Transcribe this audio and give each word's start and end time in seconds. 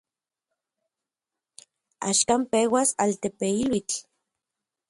Axkan 2.09 2.41
peuas 2.51 2.89
altepeiluitl. 3.03 3.97